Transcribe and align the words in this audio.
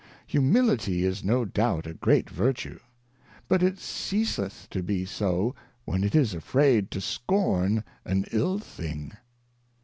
Humility 0.25 1.03
is 1.05 1.23
no 1.23 1.45
doubt 1.45 1.85
a 1.85 1.93
great 1.93 2.27
Vertue; 2.27 2.79
but 3.47 3.61
it 3.61 3.77
ceaseth 3.77 4.67
to 4.71 4.81
be 4.81 5.05
so, 5.05 5.53
when 5.85 6.03
it 6.03 6.15
is 6.15 6.33
afraid 6.33 6.89
to' 6.89 6.99
scorn 6.99 7.83
an 8.03 8.25
ill 8.31 8.57
thing. 8.57 9.11